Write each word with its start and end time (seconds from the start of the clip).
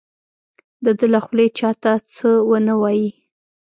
د 0.83 0.85
ده 0.99 1.05
له 1.13 1.19
خولې 1.25 1.47
چا 1.59 1.69
ته 1.81 1.91
څه 2.15 2.29
ونه 2.49 2.73
وایي. 2.81 3.09